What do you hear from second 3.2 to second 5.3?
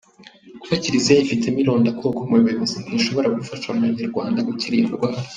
gufasha Abanyarwanda gukira iyo ndwara.